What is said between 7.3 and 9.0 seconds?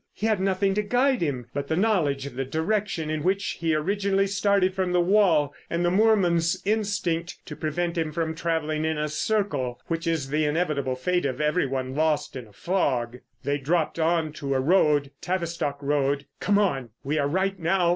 to prevent him from travelling in